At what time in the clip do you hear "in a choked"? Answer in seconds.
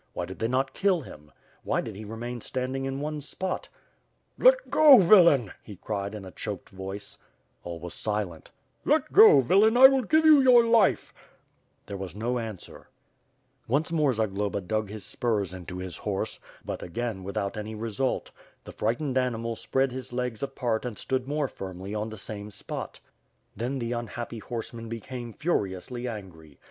6.15-6.69